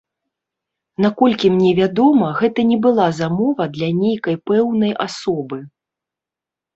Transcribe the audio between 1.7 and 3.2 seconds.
вядома, гэта не была